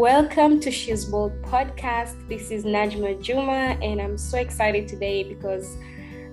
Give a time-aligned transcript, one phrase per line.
[0.00, 2.26] Welcome to She's Bold podcast.
[2.26, 5.76] This is Najma Juma, and I'm so excited today because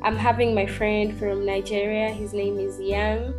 [0.02, 2.10] I'm having my friend from Nigeria.
[2.14, 3.34] His name is Yang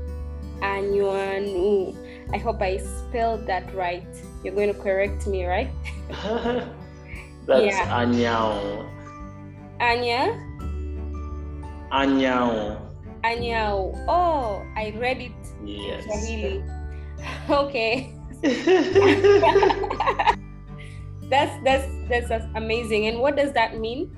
[0.61, 1.97] Anyanwu.
[2.35, 4.07] I hope I spelled that right.
[4.45, 5.71] You're going to correct me, right?
[7.47, 8.05] That's yeah.
[8.05, 8.85] Anyao.
[9.81, 10.37] Anya?
[11.91, 12.77] Anyao.
[13.25, 14.05] Anyao.
[14.07, 15.33] Oh, I read it.
[15.65, 16.05] Yes.
[17.49, 18.18] Okay.
[21.29, 23.07] that's that's that's amazing.
[23.09, 24.17] And what does that mean?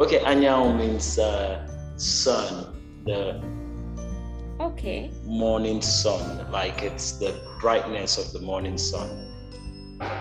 [0.00, 3.40] Okay, Anyanwu means uh, sun, the
[4.60, 9.08] okay morning sun, like it's the brightness of the morning sun.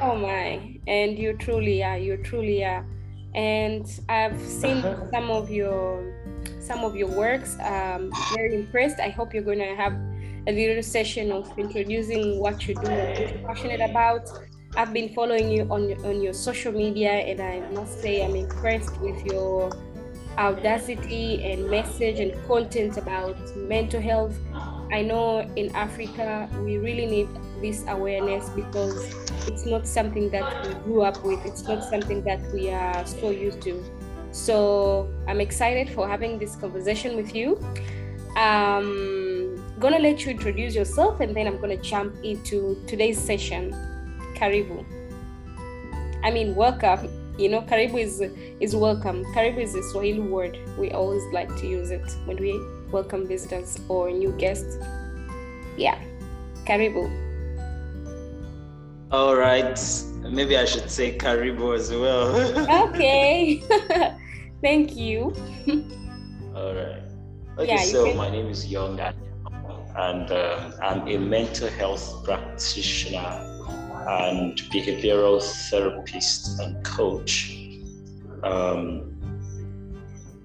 [0.01, 0.79] Oh my!
[0.87, 1.97] And you truly are.
[1.97, 2.85] You truly are.
[3.33, 5.11] And I've seen uh-huh.
[5.11, 6.01] some of your
[6.59, 7.57] some of your works.
[7.61, 8.99] Um, very impressed.
[8.99, 9.93] I hope you're going to have
[10.47, 14.29] a little session of introducing what you do what you're passionate about.
[14.75, 18.35] I've been following you on your, on your social media, and I must say I'm
[18.35, 19.71] impressed with your
[20.37, 24.37] audacity and message and content about mental health.
[24.91, 27.27] I know in Africa we really need
[27.61, 29.13] this awareness because
[29.47, 31.43] it's not something that we grew up with.
[31.45, 33.83] It's not something that we are so used to.
[34.31, 37.59] So I'm excited for having this conversation with you.
[38.37, 39.26] Um,
[39.79, 43.71] gonna let you introduce yourself and then I'm gonna jump into today's session.
[44.35, 44.85] Karibu.
[46.23, 47.09] I mean, welcome.
[47.37, 48.21] You know, karibu is
[48.59, 49.23] is welcome.
[49.35, 50.57] Karibu is a Swahili word.
[50.77, 52.59] We always like to use it when we
[52.91, 54.77] welcome visitors or new guests.
[55.77, 55.99] Yeah,
[56.65, 57.05] karibu.
[59.11, 59.79] All right.
[60.23, 62.33] Maybe I should say karibu as well.
[62.89, 63.63] okay.
[64.61, 65.33] Thank you.
[66.55, 67.03] All right.
[67.57, 68.17] Okay, yeah, so can...
[68.17, 68.97] my name is Young
[69.97, 73.43] and uh, I'm a mental health practitioner
[74.07, 77.57] and behavioral therapist and coach.
[78.43, 79.13] Um,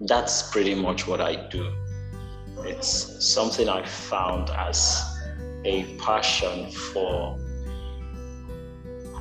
[0.01, 1.71] that's pretty much what I do.
[2.61, 5.03] It's something I found as
[5.65, 7.39] a passion for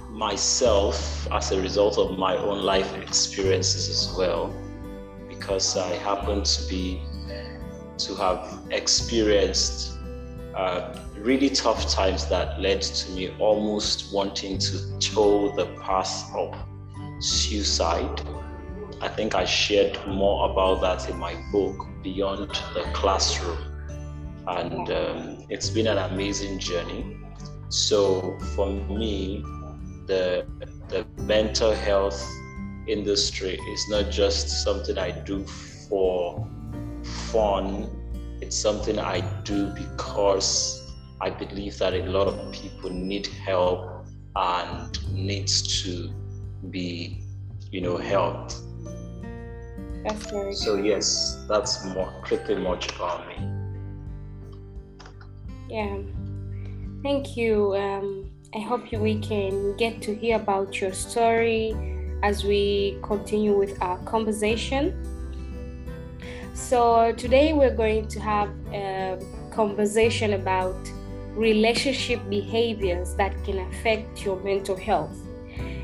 [0.09, 4.53] myself as a result of my own life experiences as well,
[5.27, 7.01] because I happen to be
[7.97, 9.97] to have experienced
[10.55, 16.55] uh, really tough times that led to me almost wanting to toe the path of
[17.19, 18.21] suicide.
[19.01, 23.57] I think I shared more about that in my book, Beyond the Classroom.
[24.47, 27.17] And um, it's been an amazing journey.
[27.69, 29.43] So for me,
[30.07, 30.45] the,
[30.89, 32.21] the mental health
[32.87, 35.45] industry is not just something I do
[35.87, 36.47] for
[37.03, 38.00] fun
[38.41, 40.91] it's something I do because
[41.21, 46.11] I believe that a lot of people need help and needs to
[46.71, 47.23] be,
[47.71, 48.55] you know, helped.
[50.03, 53.35] That's very So yes, that's more pretty much about me.
[55.69, 55.99] Yeah.
[57.03, 57.75] Thank you.
[57.75, 61.73] Um, I hope we can get to hear about your story
[62.23, 65.10] as we continue with our conversation.
[66.53, 69.17] So, today we're going to have a
[69.51, 70.75] conversation about
[71.33, 75.15] relationship behaviors that can affect your mental health.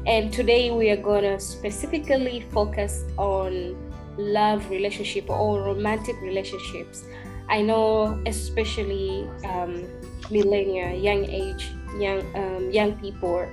[0.06, 3.78] And today we are going to specifically focus on
[4.18, 7.06] love relationship or romantic relationships.
[7.48, 9.88] I know, especially um,
[10.30, 13.48] millennia, young age, young um, young people,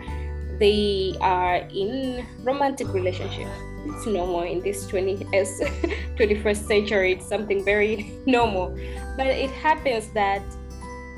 [0.59, 3.53] they are in romantic relationships
[3.87, 5.49] it's normal in this 20 as
[6.17, 8.77] 21st century it's something very normal.
[9.17, 10.43] But it happens that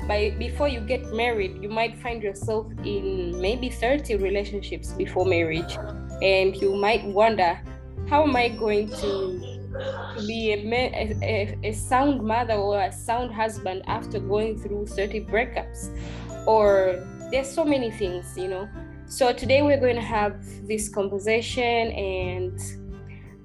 [0.07, 5.77] by before you get married you might find yourself in maybe 30 relationships before marriage.
[6.21, 7.59] And you might wonder
[8.09, 9.59] how am i going to,
[10.17, 15.25] to be a, a, a sound mother or a sound husband after going through 30
[15.25, 15.89] breakups?
[16.47, 18.69] Or there's so many things you know
[19.07, 22.59] so today we're going to have this conversation, and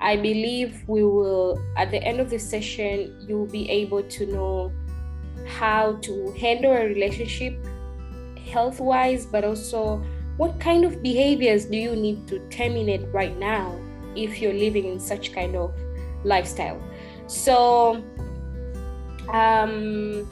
[0.01, 4.73] I believe we will, at the end of the session, you'll be able to know
[5.47, 7.55] how to handle a relationship
[8.51, 10.03] health wise, but also
[10.37, 13.79] what kind of behaviors do you need to terminate right now
[14.17, 15.73] if you're living in such kind of
[16.25, 16.83] lifestyle.
[17.29, 18.03] So,
[19.33, 20.29] um,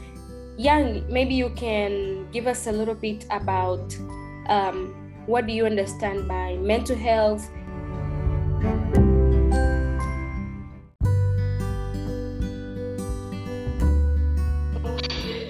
[0.58, 3.96] Yang, maybe you can give us a little bit about
[4.48, 4.99] um,
[5.30, 7.48] what do you understand by mental health?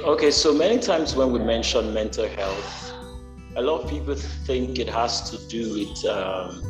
[0.04, 2.92] Okay, so many times when we mention mental health,
[3.56, 6.62] a lot of people think it has to do with um,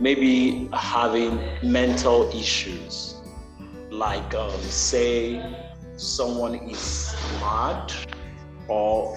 [0.00, 3.14] maybe having mental issues,
[3.90, 5.40] like um, say
[5.96, 7.92] someone is mad
[8.66, 9.16] or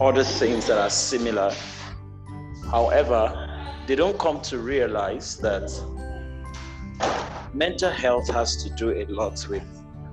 [0.00, 1.54] other things that are similar.
[2.70, 3.50] However,
[3.86, 5.70] they don't come to realize that
[7.52, 9.64] mental health has to do a lot with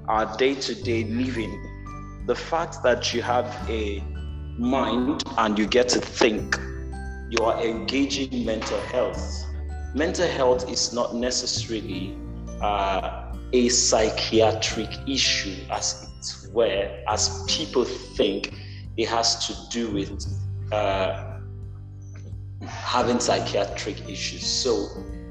[0.07, 2.24] our day to day living.
[2.27, 4.03] The fact that you have a
[4.57, 6.59] mind and you get to think,
[7.30, 9.45] you are engaging mental health
[9.94, 12.18] mental health is not necessarily
[12.62, 18.54] uh, a psychiatric issue as it were, as people think
[18.97, 20.25] it has to do with
[20.71, 21.31] uh,
[22.68, 24.46] having psychiatric issues.
[24.46, 24.88] So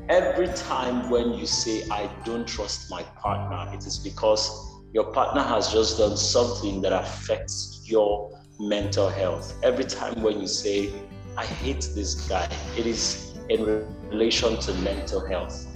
[0.08, 4.50] every time when you say, I don't trust my partner, it is because
[4.92, 9.56] your partner has just done something that affects your mental health.
[9.62, 10.92] Every time when you say,
[11.36, 13.64] I hate this guy, it is in
[14.10, 15.66] relation to mental health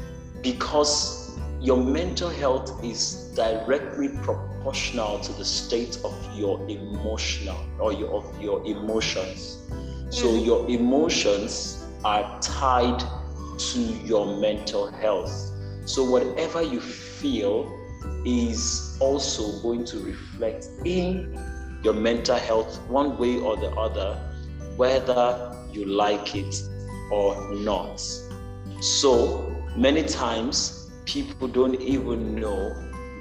[0.42, 8.10] because your mental health is directly proportional to the state of your emotional or your,
[8.10, 9.58] of your emotions.
[10.14, 10.44] So mm-hmm.
[10.44, 13.02] your emotions are tied
[13.58, 15.32] to your mental health.
[15.86, 17.68] So whatever you feel
[18.24, 21.36] is also going to reflect in
[21.82, 24.14] your mental health one way or the other,
[24.76, 26.62] whether you like it
[27.10, 28.00] or not.
[28.80, 32.72] So many times people don't even know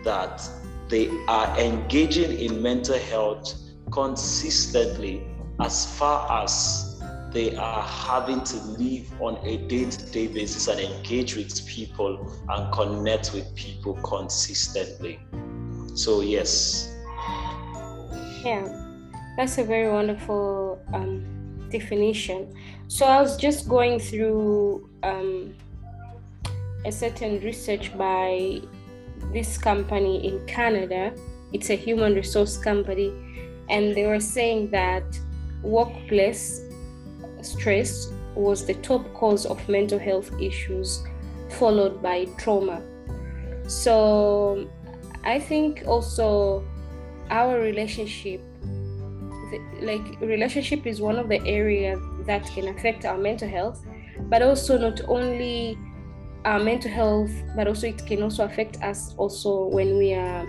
[0.04, 0.48] that
[0.90, 3.52] they are engaging in mental health
[3.92, 5.28] consistently
[5.60, 7.02] as far as
[7.32, 13.34] they are having to live on a day-to-day basis and engage with people and connect
[13.34, 15.20] with people consistently.
[15.96, 16.90] So yes.
[18.44, 18.84] Yeah
[19.36, 22.54] that's a very wonderful um, definition.
[22.88, 25.56] So I was just going through um,
[26.86, 28.62] a certain research by
[29.32, 31.14] this company in Canada.
[31.52, 33.12] It's a human resource company,
[33.70, 35.04] and they were saying that
[35.64, 36.62] workplace
[37.42, 41.04] stress was the top cause of mental health issues,
[41.50, 42.82] followed by trauma.
[43.68, 44.68] So
[45.24, 46.64] I think also
[47.30, 48.42] our relationship,
[49.82, 53.86] like relationship, is one of the areas that can affect our mental health,
[54.30, 55.78] but also not only
[56.46, 60.48] our mental health, but also it can also affect us also when we are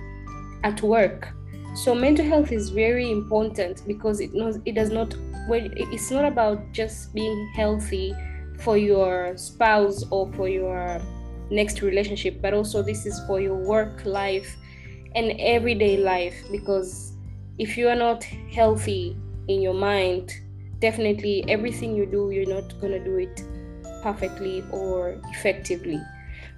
[0.64, 1.34] at work.
[1.74, 5.14] So mental health is very important because it knows it does not
[5.48, 8.14] well it's not about just being healthy
[8.60, 11.00] for your spouse or for your
[11.50, 14.56] next relationship, but also this is for your work life
[15.14, 17.12] and everyday life because
[17.58, 19.16] if you are not healthy
[19.48, 20.32] in your mind
[20.84, 23.42] definitely everything you do, you're not going to do it
[24.02, 26.00] perfectly or effectively.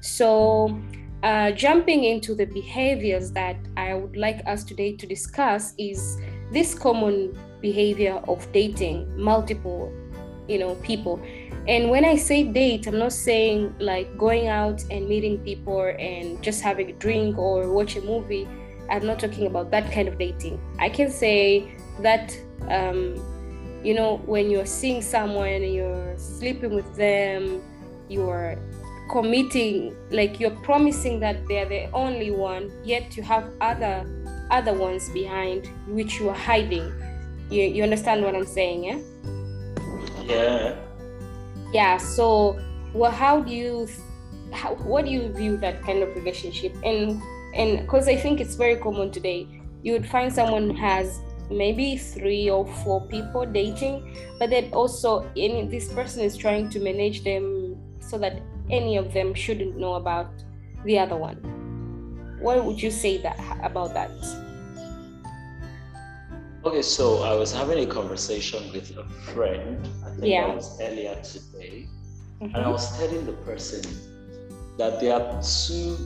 [0.01, 0.81] So,
[1.23, 6.19] uh, jumping into the behaviors that I would like us today to discuss is
[6.53, 9.93] this common behavior of dating multiple,
[10.49, 11.21] you know, people.
[11.67, 16.41] And when I say date, I'm not saying like going out and meeting people and
[16.43, 18.47] just having a drink or watch a movie.
[18.89, 20.61] I'm not talking about that kind of dating.
[20.79, 22.39] I can say that
[22.69, 23.17] um,
[23.83, 27.63] you know when you're seeing someone you're sleeping with them
[28.09, 28.59] you're
[29.09, 34.05] committing like you're promising that they're the only one yet you have other
[34.51, 36.93] other ones behind which you are hiding.
[37.51, 38.99] You, you understand what i'm saying yeah?
[40.25, 40.77] Yeah.
[41.73, 42.61] Yeah so
[42.93, 43.89] well how do you
[44.53, 46.75] how, what do you view that kind of relationship?
[46.85, 47.21] And
[47.55, 49.47] and because i think it's very common today.
[49.83, 51.21] You would find someone has
[51.51, 56.81] maybe three or four people dating but then also any this person is trying to
[56.81, 60.31] manage them so that any of them shouldn't know about
[60.85, 61.37] the other one
[62.41, 64.11] what would you say that about that
[66.65, 70.47] okay so i was having a conversation with a friend i think yeah.
[70.47, 71.89] that was earlier today
[72.41, 72.55] mm-hmm.
[72.55, 73.83] and i was telling the person
[74.79, 75.97] that there are two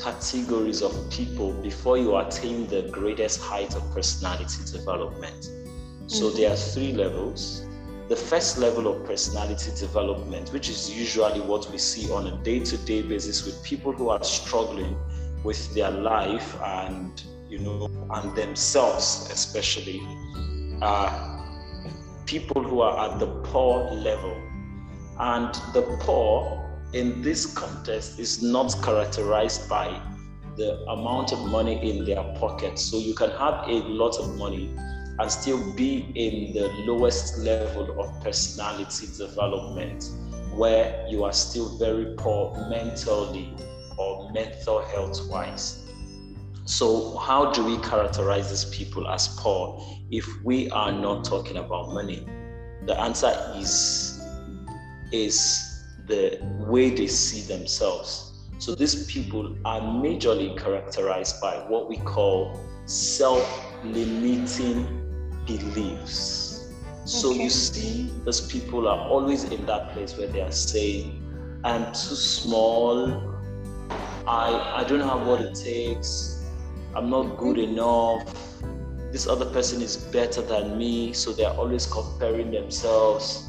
[0.00, 5.44] categories of people before you attain the greatest height of personality development.
[6.06, 6.36] So mm-hmm.
[6.36, 7.66] there are three levels.
[8.10, 12.58] The first level of personality development, which is usually what we see on a day
[12.58, 14.96] to day basis with people who are struggling
[15.44, 20.02] with their life and, you know, and themselves, especially,
[20.82, 21.06] are
[22.26, 24.36] people who are at the poor level.
[25.20, 30.02] And the poor in this context is not characterized by
[30.56, 32.76] the amount of money in their pocket.
[32.76, 34.76] So you can have a lot of money
[35.20, 40.08] and still be in the lowest level of personality development
[40.54, 43.54] where you are still very poor mentally
[43.98, 45.86] or mental health wise.
[46.64, 51.92] So, how do we characterize these people as poor if we are not talking about
[51.92, 52.26] money?
[52.86, 54.16] The answer is
[55.12, 58.26] is the way they see themselves.
[58.58, 65.09] So these people are majorly characterized by what we call self-limiting
[65.46, 66.68] beliefs.
[67.04, 67.44] So okay.
[67.44, 71.22] you see, those people are always in that place where they are saying,
[71.64, 73.34] I'm too small,
[74.26, 76.44] I, I don't have what it takes,
[76.94, 78.32] I'm not good enough,
[79.12, 83.48] this other person is better than me, so they're always comparing themselves.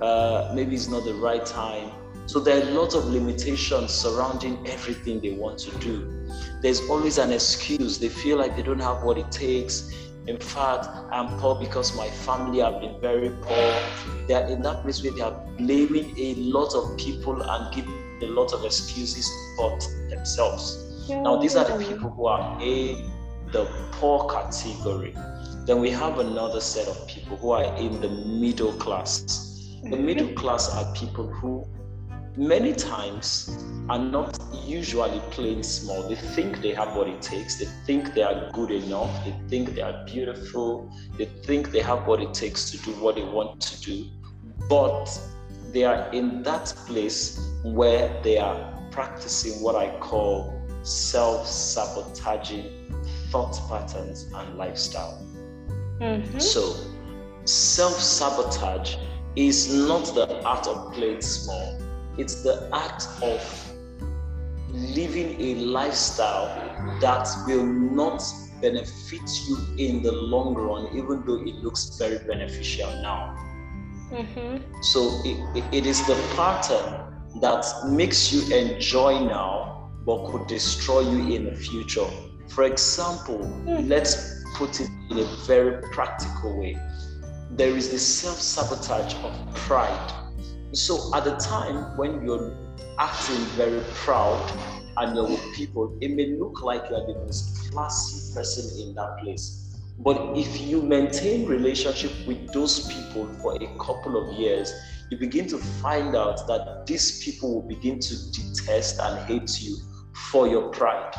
[0.00, 1.90] Uh, maybe it's not the right time.
[2.26, 6.26] So there are a lot of limitations surrounding everything they want to do.
[6.62, 7.98] There's always an excuse.
[7.98, 9.92] They feel like they don't have what it takes.
[10.26, 13.74] In fact, I'm poor because my family have been very poor.
[14.28, 18.22] They are in that place where they are blaming a lot of people and giving
[18.22, 19.76] a lot of excuses for
[20.08, 21.06] themselves.
[21.08, 21.22] Yeah.
[21.22, 23.10] Now, these are the people who are in
[23.50, 25.12] the poor category.
[25.66, 29.22] Then we have another set of people who are in the middle class.
[29.82, 30.36] The middle mm.
[30.36, 31.66] class are people who
[32.36, 36.08] many times are not usually playing small.
[36.08, 37.58] They think they have what it takes.
[37.58, 39.24] They think they are good enough.
[39.24, 40.90] They think they are beautiful.
[41.18, 44.06] They think they have what it takes to do what they want to do.
[44.68, 45.06] But
[45.72, 52.92] they are in that place where they are practicing what I call self sabotaging
[53.30, 55.22] thought patterns and lifestyle.
[56.00, 56.38] Mm-hmm.
[56.38, 56.76] So,
[57.44, 58.96] self sabotage
[59.36, 61.81] is not the art of playing small
[62.18, 63.72] it's the act of
[64.72, 66.46] living a lifestyle
[67.00, 68.22] that will not
[68.60, 73.36] benefit you in the long run, even though it looks very beneficial now.
[74.10, 74.82] Mm-hmm.
[74.82, 81.34] So it, it is the pattern that makes you enjoy now, but could destroy you
[81.34, 82.06] in the future.
[82.48, 83.88] For example, mm.
[83.88, 86.76] let's put it in a very practical way.
[87.50, 90.21] There is the self sabotage of pride
[90.72, 92.56] so at the time when you're
[92.98, 94.40] acting very proud
[94.96, 99.18] and you're with people, it may look like you're the most classy person in that
[99.18, 99.78] place.
[99.98, 104.72] But if you maintain relationship with those people for a couple of years,
[105.10, 109.76] you begin to find out that these people will begin to detest and hate you
[110.14, 111.12] for your pride.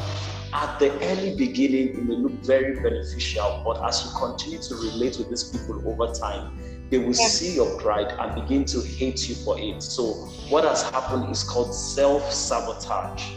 [0.51, 5.17] At the early beginning, it may look very beneficial, but as you continue to relate
[5.17, 6.57] with these people over time,
[6.89, 7.27] they will yeah.
[7.27, 9.81] see your pride and begin to hate you for it.
[9.81, 10.13] So,
[10.49, 13.31] what has happened is called self sabotage.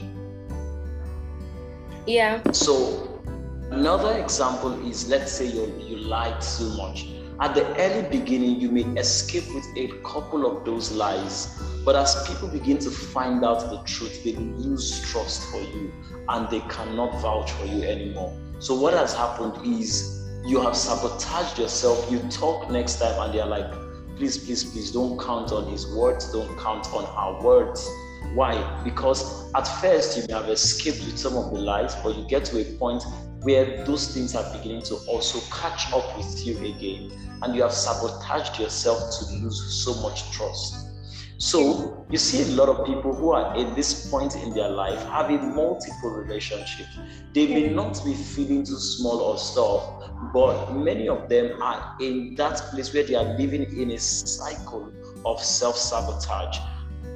[2.07, 2.43] Yeah.
[2.53, 3.21] So,
[3.71, 7.07] another example is let's say you, you lied too much.
[7.39, 11.49] At the early beginning, you may escape with a couple of those lies,
[11.85, 15.93] but as people begin to find out the truth, they lose trust for you
[16.29, 18.35] and they cannot vouch for you anymore.
[18.59, 22.11] So, what has happened is you have sabotaged yourself.
[22.11, 23.71] You talk next time, and they're like,
[24.17, 27.89] please, please, please don't count on his words, don't count on our words.
[28.35, 28.55] Why?
[28.85, 32.45] Because at first you may have escaped with some of the lies, but you get
[32.47, 33.03] to a point
[33.43, 37.11] where those things are beginning to also catch up with you again,
[37.43, 40.86] and you have sabotaged yourself to lose so much trust.
[41.39, 45.03] So you see a lot of people who are at this point in their life
[45.09, 46.99] having multiple relationships.
[47.35, 52.35] They may not be feeling too small or stuff, but many of them are in
[52.37, 54.91] that place where they are living in a cycle
[55.27, 56.57] of self-sabotage.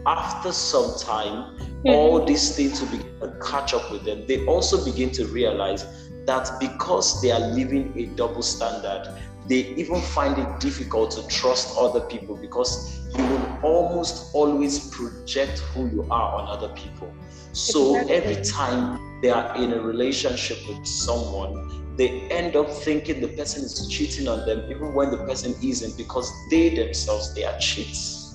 [0.07, 1.89] After some time, mm-hmm.
[1.89, 4.27] all these things will begin to catch up with them.
[4.27, 5.87] They also begin to realize
[6.27, 11.77] that because they are living a double standard, they even find it difficult to trust
[11.77, 17.13] other people because you will almost always project who you are on other people.
[17.53, 18.15] So exactly.
[18.17, 23.65] every time they are in a relationship with someone, they end up thinking the person
[23.65, 28.35] is cheating on them, even when the person isn't, because they themselves they are cheats.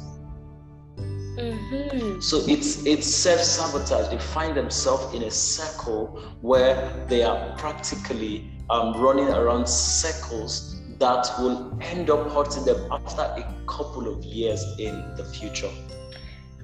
[1.37, 2.19] Mm-hmm.
[2.21, 4.09] So it's it's self-sabotage.
[4.09, 11.29] They find themselves in a circle where they are practically um, running around circles that
[11.39, 15.69] will end up hurting them after a couple of years in the future.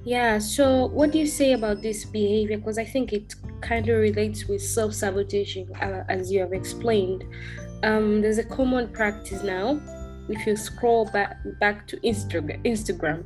[0.04, 2.58] Yeah, so what do you say about this behavior?
[2.58, 7.24] Because I think it kind of relates with self sabotaging, uh, as you have explained.
[7.84, 9.80] Um, there's a common practice now.
[10.28, 13.24] If you scroll back back to Instagram, Instagram,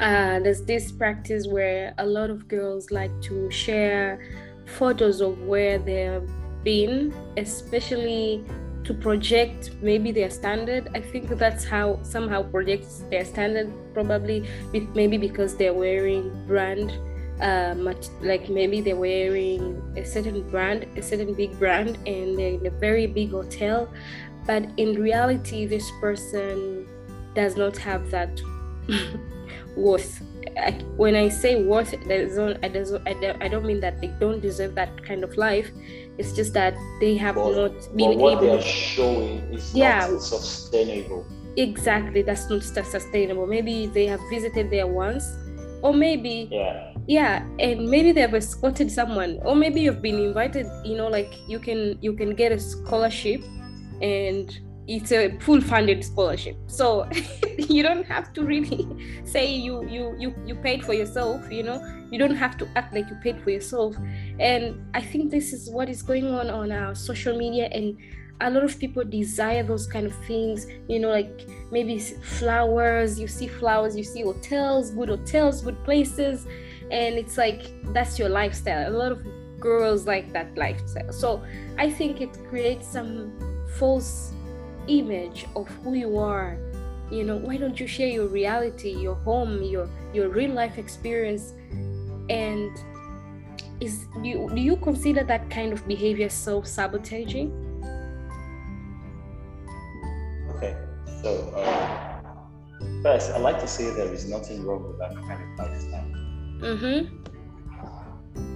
[0.00, 4.20] uh, there's this practice where a lot of girls like to share
[4.66, 6.28] photos of where they've
[6.64, 8.44] been, especially
[8.90, 10.88] to project maybe their standard.
[10.96, 14.48] I think that's how somehow projects their standard probably
[14.94, 16.90] maybe because they're wearing brand
[17.40, 17.74] uh,
[18.20, 19.62] like maybe they're wearing
[19.96, 23.88] a certain brand a certain big brand and they're in a very big hotel.
[24.44, 26.86] But in reality this person
[27.34, 28.42] does not have that
[29.76, 30.20] worth.
[30.58, 34.74] I, when I say worth, don't, I, don't, I don't mean that they don't deserve
[34.74, 35.70] that kind of life.
[36.20, 38.36] It's just that they have but, not been what able.
[38.36, 41.24] What they are showing is yeah, not sustainable.
[41.56, 43.46] Exactly, that's not sustainable.
[43.46, 45.24] Maybe they have visited there once,
[45.80, 50.66] or maybe yeah, yeah, and maybe they have escorted someone, or maybe you've been invited.
[50.84, 53.42] You know, like you can you can get a scholarship,
[54.02, 54.46] and
[54.90, 56.56] it's a full funded scholarship.
[56.66, 57.08] So
[57.58, 58.84] you don't have to really
[59.24, 61.80] say you you you you paid for yourself you know?
[62.10, 63.96] You don't have to act like you paid for yourself.
[64.40, 67.96] And i think this is what is going on on our social media and
[68.42, 73.28] a lot of people desire those kind of things you know like maybe flowers you
[73.28, 76.46] see flowers you see hotels good hotels good places
[76.90, 78.88] and it's like that's your lifestyle.
[78.88, 79.24] A lot of
[79.60, 81.12] girls like that lifestyle.
[81.12, 81.42] So
[81.78, 83.14] i think it creates some
[83.78, 84.32] false
[84.88, 86.58] image of who you are.
[87.10, 91.54] You know why don't you share your reality your home your your real life experience?
[92.28, 92.70] And
[93.80, 97.50] is do you, do you consider that kind of behavior self-sabotaging?
[100.56, 100.76] Okay
[101.22, 102.20] so uh,
[103.02, 106.06] first i'd like to say there is nothing wrong with that kind of lifestyle.
[106.60, 107.16] Mm-hmm.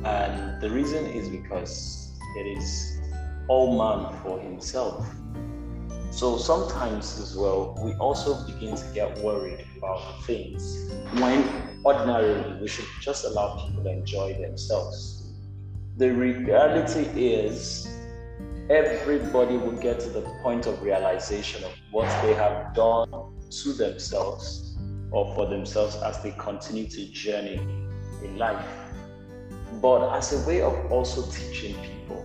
[0.05, 2.99] and the reason is because it is
[3.49, 5.07] all man for himself
[6.15, 11.43] so sometimes as well, we also begin to get worried about things when
[11.85, 15.33] ordinarily we should just allow people to enjoy themselves.
[15.97, 17.89] The reality is,
[18.71, 23.11] everybody will get to the point of realization of what they have done
[23.51, 24.79] to themselves
[25.11, 27.57] or for themselves as they continue to journey
[28.23, 28.65] in life.
[29.83, 32.25] But as a way of also teaching people,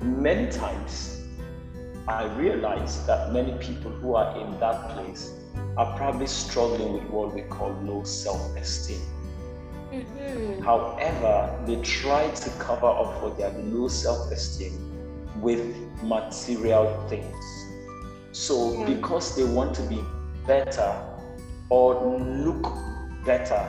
[0.00, 1.13] many times
[2.06, 5.32] I realize that many people who are in that place
[5.76, 9.00] are probably struggling with what we call low self esteem.
[9.90, 10.62] Mm-hmm.
[10.62, 14.78] However, they try to cover up for their low self esteem
[15.40, 15.64] with
[16.02, 17.44] material things.
[18.32, 18.94] So, yeah.
[18.94, 20.02] because they want to be
[20.46, 20.94] better
[21.70, 22.70] or look
[23.24, 23.66] better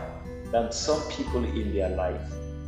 [0.52, 2.22] than some people in their life,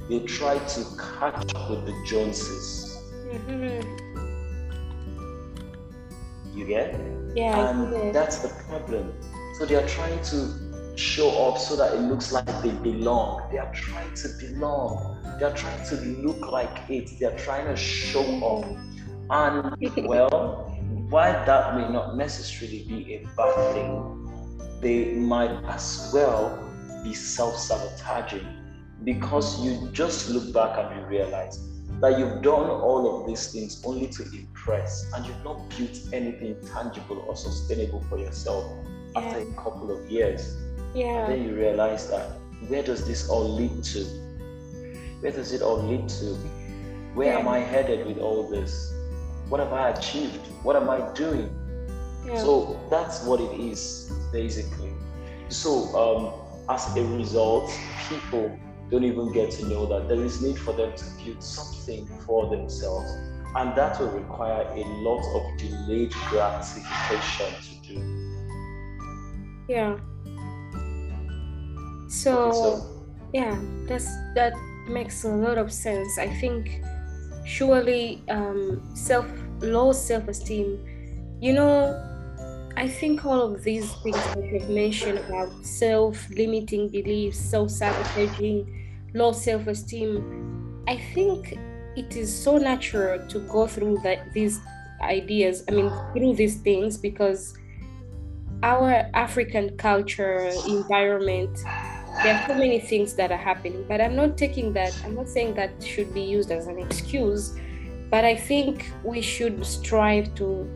[0.08, 2.97] they try to catch up with the Joneses.
[3.27, 4.07] Mm-hmm.
[6.58, 7.00] You get?
[7.36, 7.70] Yeah.
[7.70, 9.13] And that's the problem.
[9.60, 13.48] So they are trying to show up so that it looks like they belong.
[13.52, 15.22] They are trying to belong.
[15.39, 17.12] They are trying to look like it.
[17.20, 18.65] They are trying to show up.
[19.30, 20.76] And well,
[21.10, 26.58] while that may not necessarily be a bad thing, they might as well
[27.04, 28.48] be self sabotaging
[29.04, 31.60] because you just look back and you realize
[32.01, 36.55] that you've done all of these things only to impress and you've not built anything
[36.73, 38.71] tangible or sustainable for yourself
[39.15, 39.21] yeah.
[39.21, 40.55] after a couple of years.
[40.93, 41.25] Yeah.
[41.25, 42.31] And then you realize that
[42.67, 44.03] where does this all lead to?
[45.21, 46.36] Where does it all lead to?
[47.15, 47.39] Where yeah.
[47.39, 48.93] am I headed with all this?
[49.49, 50.45] What have I achieved?
[50.62, 51.49] What am I doing?
[52.25, 52.38] Yeah.
[52.38, 54.91] So that's what it is, basically.
[55.49, 56.33] So, um,
[56.69, 57.71] as a result,
[58.10, 62.08] people don't even get to know that there is need for them to build something
[62.26, 63.12] for themselves.
[63.56, 68.28] And that will require a lot of delayed gratification to do.
[69.67, 69.97] Yeah.
[72.08, 74.54] So, okay, so yeah, that's that
[74.88, 76.17] makes a lot of sense.
[76.17, 76.82] I think
[77.45, 79.26] surely um, self
[79.60, 80.80] low self esteem,
[81.41, 81.95] you know,
[82.78, 88.77] I think all of these things that you've mentioned about self limiting beliefs, self sabotaging,
[89.17, 91.58] low self esteem, I think
[91.95, 94.60] it is so natural to go through that, these
[95.01, 97.58] ideas, I mean, through these things because
[98.63, 101.58] our African culture, environment,
[102.23, 103.86] there are so many things that are happening.
[103.88, 107.56] But I'm not taking that, I'm not saying that should be used as an excuse,
[108.10, 110.69] but I think we should strive to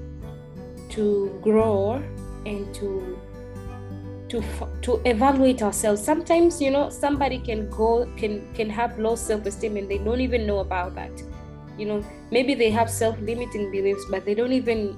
[0.89, 2.03] to grow
[2.45, 3.17] and to
[4.31, 4.41] to
[4.81, 9.89] to evaluate ourselves sometimes you know somebody can go can can have low self-esteem and
[9.89, 11.23] they don't even know about that
[11.77, 14.97] you know maybe they have self-limiting beliefs but they don't even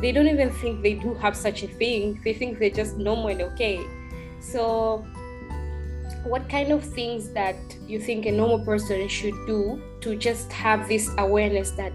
[0.00, 3.28] they don't even think they do have such a thing they think they're just normal
[3.28, 3.80] and okay
[4.40, 5.04] so
[6.24, 10.88] what kind of things that you think a normal person should do to just have
[10.88, 11.92] this awareness that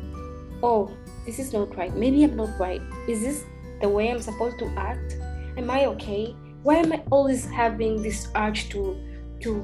[0.61, 0.91] oh
[1.25, 1.93] this is not right.
[1.95, 2.81] Maybe I'm not right.
[3.07, 3.43] Is this
[3.81, 5.17] the way I'm supposed to act?
[5.57, 6.35] Am I okay?
[6.65, 8.97] Why am I always having this urge to
[9.41, 9.63] to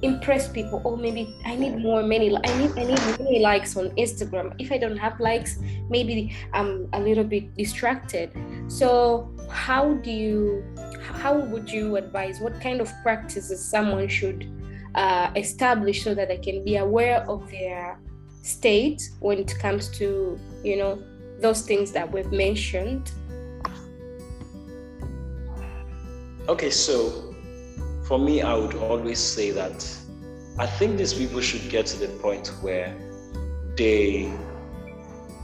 [0.00, 0.80] impress people?
[0.82, 4.54] Or maybe I need more many I need I need many likes on Instagram.
[4.58, 5.58] If I don't have likes,
[5.90, 8.32] maybe I'm a little bit distracted.
[8.68, 10.64] So how do you
[11.20, 14.48] how would you advise what kind of practices someone should
[14.94, 18.00] uh, establish so that they can be aware of their
[18.40, 21.02] state when it comes to you know
[21.42, 23.12] those things that we've mentioned
[26.48, 27.34] okay so
[28.06, 29.86] for me i would always say that
[30.58, 32.94] i think these people should get to the point where
[33.76, 34.32] they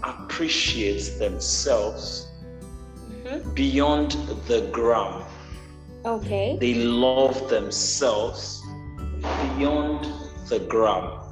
[0.02, 2.28] appreciate themselves
[3.08, 3.54] mm-hmm.
[3.54, 4.12] beyond
[4.48, 5.22] the gram
[6.04, 6.56] okay.
[6.60, 8.62] They love themselves
[9.20, 10.06] beyond
[10.48, 11.23] the gram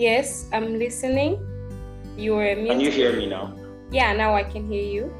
[0.00, 1.46] Yes, I'm listening.
[2.16, 2.70] You are muted.
[2.70, 3.54] Can you hear me now?
[3.90, 5.14] Yeah, now I can hear you.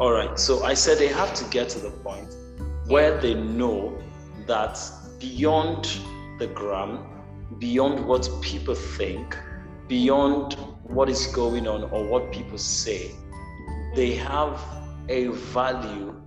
[0.00, 0.36] All right.
[0.36, 2.34] So I said they have to get to the point
[2.88, 3.96] where they know
[4.48, 4.80] that
[5.20, 5.84] beyond
[6.40, 7.06] the gram,
[7.60, 9.38] beyond what people think,
[9.86, 13.12] beyond what is going on or what people say,
[13.94, 14.60] they have
[15.08, 16.20] a value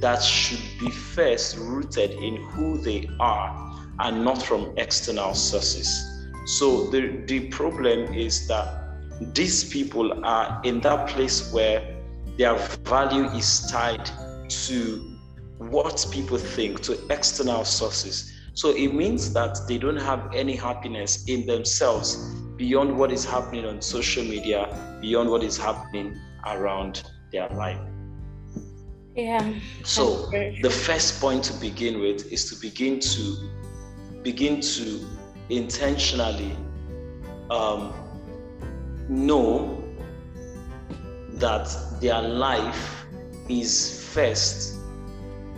[0.00, 6.13] that should be first rooted in who they are and not from external sources.
[6.44, 8.82] So the, the problem is that
[9.32, 11.96] these people are in that place where
[12.36, 14.10] their value is tied
[14.48, 15.18] to
[15.58, 18.32] what people think, to external sources.
[18.54, 22.16] So it means that they don't have any happiness in themselves
[22.56, 24.68] beyond what is happening on social media,
[25.00, 27.02] beyond what is happening around
[27.32, 27.80] their life.
[29.16, 29.54] Yeah.
[29.84, 30.28] So
[30.62, 33.50] the first point to begin with is to begin to
[34.22, 35.06] begin to
[35.48, 36.56] intentionally
[37.50, 37.92] um,
[39.08, 39.82] know
[41.34, 41.68] that
[42.00, 43.04] their life
[43.48, 44.78] is first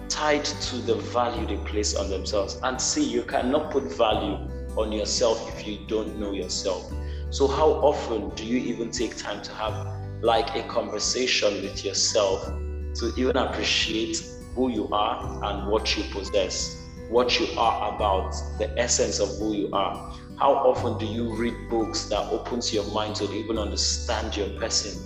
[0.08, 2.58] tied to the value they place on themselves.
[2.62, 4.38] And see, you cannot put value
[4.76, 6.92] on yourself if you don't know yourself.
[7.30, 9.86] So, how often do you even take time to have
[10.22, 16.85] like a conversation with yourself to even appreciate who you are and what you possess?
[17.08, 20.14] What you are about, the essence of who you are.
[20.38, 25.02] How often do you read books that opens your mind to even understand your person?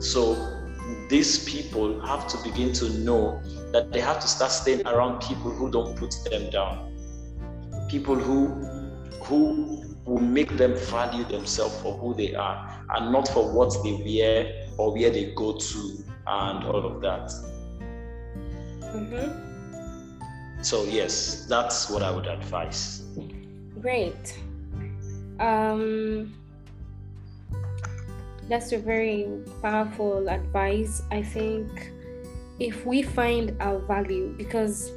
[0.00, 0.58] So
[1.08, 5.50] these people have to begin to know that they have to start staying around people
[5.50, 6.86] who don't put them down.
[7.88, 8.48] People who
[9.24, 13.92] who will make them value themselves for who they are and not for what they
[13.92, 17.30] wear or where they go to and all of that.
[18.80, 19.49] Mm-hmm.
[20.62, 23.02] So yes, that's what I would advise.
[23.80, 24.38] Great.
[25.38, 26.34] Um,
[28.48, 29.26] that's a very
[29.62, 31.02] powerful advice.
[31.10, 31.92] I think
[32.58, 34.92] if we find our value, because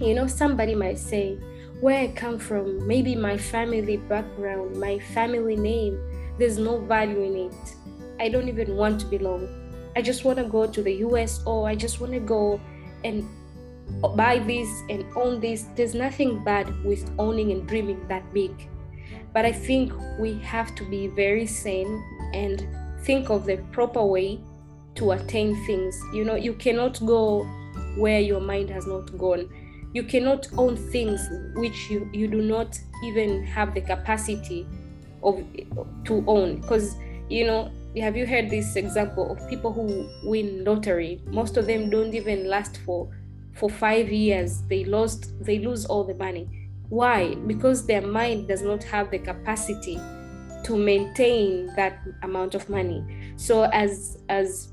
[0.00, 1.36] you know, somebody might say,
[1.80, 5.98] where I come from, maybe my family background, my family name,
[6.38, 7.74] there's no value in it.
[8.20, 9.48] I don't even want to belong.
[9.96, 12.60] I just want to go to the US or I just want to go
[13.04, 13.28] and
[14.16, 15.66] buy this and own this.
[15.74, 18.68] There's nothing bad with owning and dreaming that big.
[19.32, 22.02] But I think we have to be very sane
[22.34, 22.66] and
[23.02, 24.40] think of the proper way
[24.96, 26.00] to attain things.
[26.12, 27.44] You know, you cannot go
[27.96, 29.48] where your mind has not gone.
[29.92, 34.66] You cannot own things which you, you do not even have the capacity
[35.22, 35.42] of
[36.04, 36.60] to own.
[36.60, 36.96] Because
[37.28, 37.70] you know,
[38.00, 41.20] have you heard this example of people who win lottery?
[41.26, 43.08] Most of them don't even last for
[43.58, 46.70] for five years they lost they lose all the money.
[46.88, 47.34] Why?
[47.34, 50.00] Because their mind does not have the capacity
[50.64, 53.04] to maintain that amount of money.
[53.36, 54.72] So as as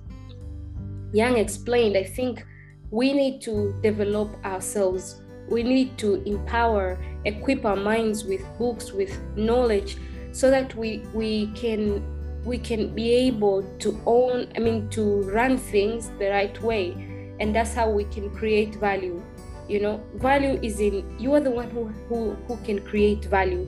[1.14, 2.46] young explained i think
[2.92, 5.22] we need to develop ourselves.
[5.50, 9.98] We need to empower equip our minds with books with knowledge
[10.32, 12.04] so that we we can
[12.46, 17.56] we can be able to own i mean to run things the right way and
[17.56, 19.22] that's how we can create value.
[19.68, 23.68] You know value is in you are the one who who, who can create value.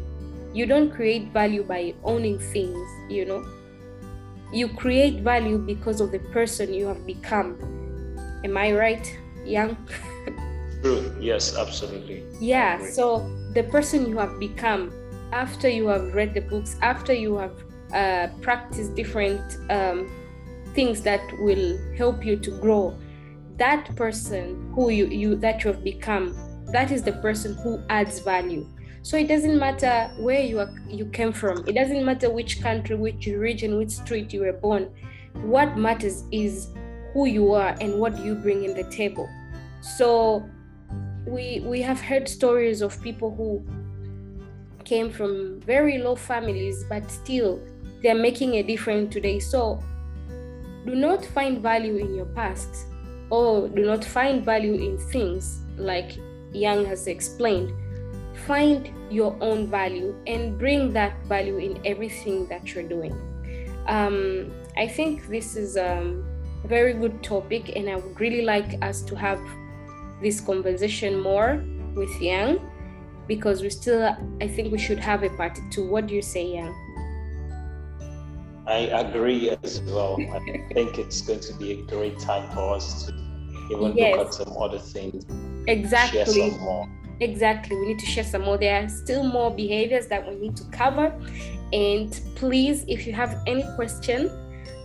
[0.53, 3.45] You don't create value by owning things you know.
[4.53, 7.57] You create value because of the person you have become.
[8.43, 9.77] Am i right young
[10.81, 11.15] true.
[11.19, 12.23] Yes absolutely.
[12.39, 14.91] Yeah so the person you have become
[15.31, 17.55] after you have read the books after you have
[17.93, 20.09] uh, practiced different um,
[20.73, 22.97] things that will help you to grow
[23.57, 26.35] that person who you, you that you have become
[26.71, 28.67] that is the person who adds value.
[29.01, 31.63] So it doesn't matter where you are you came from.
[31.67, 34.89] It doesn't matter which country which region which street you were born.
[35.33, 36.67] What matters is
[37.13, 39.29] who you are and what you bring in the table.
[39.81, 40.47] So
[41.25, 43.65] we we have heard stories of people who
[44.83, 47.61] came from very low families but still
[48.01, 49.39] they're making a difference today.
[49.39, 49.81] So
[50.85, 52.87] do not find value in your past
[53.29, 56.17] or do not find value in things like
[56.53, 57.73] Young has explained.
[58.45, 63.15] Find your own value and bring that value in everything that you're doing.
[63.87, 66.15] Um, I think this is a
[66.65, 69.39] very good topic, and I would really like us to have
[70.21, 71.63] this conversation more
[71.95, 72.59] with Yang
[73.27, 75.85] because we still, I think we should have a part two.
[75.87, 76.86] What do you say, Young?
[78.67, 80.17] I agree as well.
[80.33, 80.39] I
[80.73, 83.13] think it's going to be a great time for us to
[83.71, 84.17] even yes.
[84.17, 85.25] look at some other things.
[85.67, 86.51] Exactly.
[87.19, 87.75] Exactly.
[87.75, 88.57] We need to share some more.
[88.57, 91.13] There are still more behaviors that we need to cover.
[91.73, 94.29] And please, if you have any question,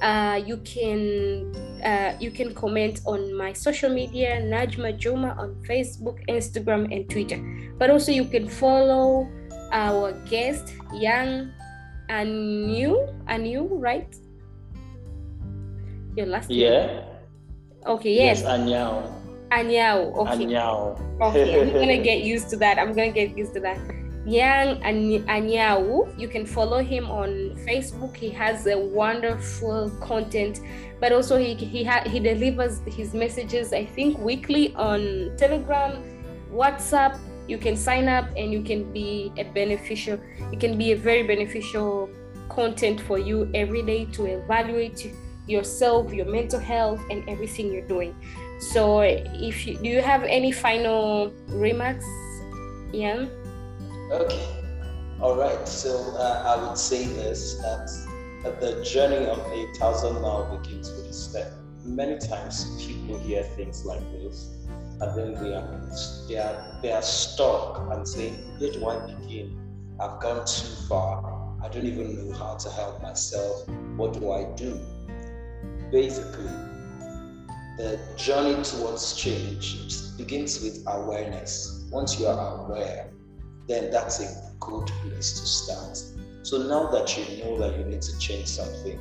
[0.01, 6.25] uh, you can uh, you can comment on my social media, Najma Juma on Facebook,
[6.29, 7.39] Instagram, and Twitter.
[7.79, 9.29] But also you can follow
[9.73, 10.75] our guest,
[12.13, 14.15] Young Anu, Anu, right?
[16.17, 16.87] Your last yeah.
[16.87, 17.05] Name?
[17.87, 18.43] Okay, yes.
[18.43, 19.13] Yes, Anyao.
[19.51, 20.17] Anyao.
[20.17, 20.47] Okay.
[20.47, 21.01] Anyao.
[21.21, 22.79] okay, I'm gonna get used to that.
[22.79, 23.79] I'm gonna get used to that.
[24.25, 28.15] Yang Anyao, you can follow him on Facebook.
[28.15, 30.61] He has a wonderful content,
[31.01, 33.73] but also he he ha- he delivers his messages.
[33.73, 36.05] I think weekly on Telegram,
[36.53, 37.19] WhatsApp.
[37.49, 40.19] You can sign up and you can be a beneficial.
[40.53, 42.09] It can be a very beneficial
[42.49, 45.13] content for you every day to evaluate
[45.47, 48.15] yourself, your mental health, and everything you're doing.
[48.61, 52.07] So, if you do you have any final remarks,
[52.95, 53.31] Ian?
[54.11, 54.63] Okay.
[55.21, 55.67] All right.
[55.69, 57.89] So uh, I would say this that,
[58.43, 61.53] that the journey of a thousand mile begins with a step.
[61.85, 64.51] Many times people hear things like this,
[65.03, 65.81] and then they are
[66.29, 69.59] they are they are stuck and saying, "Where do I begin?
[70.01, 71.57] I've gone too far.
[71.63, 73.69] I don't even know how to help myself.
[73.97, 74.81] What do I do?"
[75.93, 76.51] basically,
[77.77, 79.77] the journey towards change
[80.17, 81.87] begins with awareness.
[81.91, 83.11] Once you are aware,
[83.69, 85.99] then that's a good place to start.
[86.43, 88.99] So now that you know that you need to change something,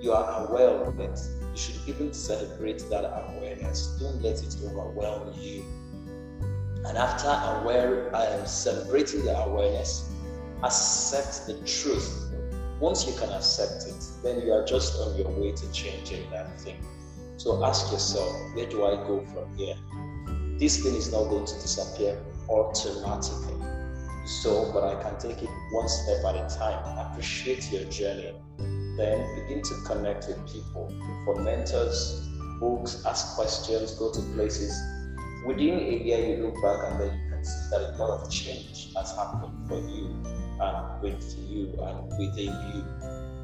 [0.00, 1.18] you are aware of it.
[1.54, 3.96] You should even celebrate that awareness.
[4.00, 5.64] Don't let it overwhelm you.
[6.84, 7.28] And after
[7.60, 10.10] aware, I am celebrating the awareness,
[10.62, 12.24] accept the truth
[12.80, 16.60] once you can accept it, then you are just on your way to changing that
[16.60, 16.76] thing.
[17.36, 19.76] So ask yourself, where do I go from here?
[20.58, 23.56] This thing is not going to disappear automatically.
[24.26, 27.12] So, but I can take it one step at a time.
[27.12, 28.34] Appreciate your journey.
[28.96, 30.92] Then begin to connect with people
[31.24, 32.28] for mentors,
[32.60, 34.72] books, ask questions, go to places.
[35.46, 38.30] Within a year, you look back and then you can see that a lot of
[38.30, 40.22] change has happened for you
[40.60, 42.84] and with you and within you.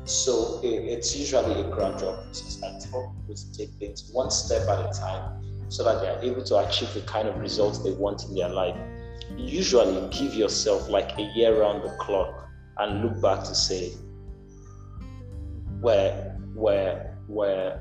[0.04, 2.62] So it's usually a gradual process.
[2.62, 6.20] I tell people to take things one step at a time so that they are
[6.22, 8.76] able to achieve the kind of results they want in their life.
[9.36, 13.92] Usually give yourself like a year around the clock and look back to say,
[15.80, 16.36] where,
[17.28, 17.80] we're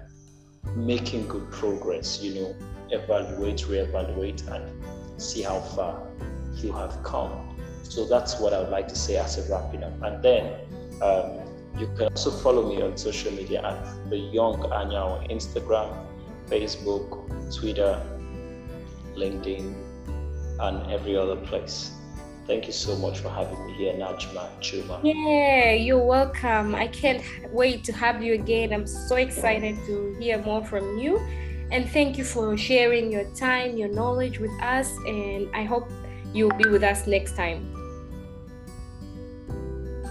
[0.75, 2.55] making good progress, you know,
[2.91, 6.07] evaluate, reevaluate, and see how far
[6.55, 7.31] you have come.
[7.83, 10.01] So that's what I would like to say as a wrapping up.
[10.03, 10.53] And then
[11.01, 11.39] um,
[11.77, 16.05] you can also follow me on social media at the Young Anya on Instagram,
[16.47, 17.09] Facebook,
[17.55, 18.01] Twitter,
[19.15, 19.73] LinkedIn,
[20.59, 21.98] and every other place.
[22.49, 24.99] Thank you so much for having me here, Najma Juma.
[25.03, 26.73] Yeah, you're welcome.
[26.73, 28.73] I can't wait to have you again.
[28.73, 31.19] I'm so excited to hear more from you.
[31.71, 34.89] And thank you for sharing your time, your knowledge with us.
[35.05, 35.91] And I hope
[36.33, 37.61] you'll be with us next time.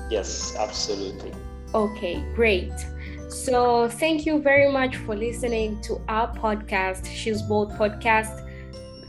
[0.09, 1.33] Yes, absolutely.
[1.75, 2.71] Okay, great.
[3.29, 8.48] So, thank you very much for listening to our podcast, She's Bold Podcast.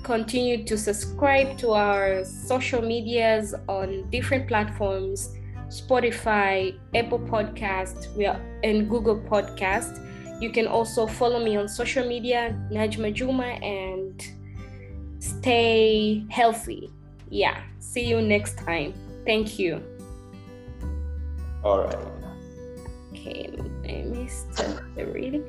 [0.10, 8.42] Continue to subscribe to our social medias on different platforms Spotify, Apple Podcast, we are
[8.64, 10.02] in Google Podcast.
[10.42, 14.20] You can also follow me on social media, Najma Juma, and
[15.20, 16.90] stay healthy.
[17.30, 18.96] Yeah, see you next time.
[19.28, 19.80] Thank you.
[21.64, 21.96] All right.
[23.12, 25.14] Okay, let me Mr.
[25.14, 25.44] Really